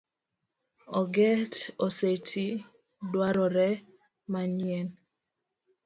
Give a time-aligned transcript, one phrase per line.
[0.99, 1.53] Onget
[1.85, 2.47] oseti
[3.11, 3.69] dwarore
[4.31, 4.87] manyien.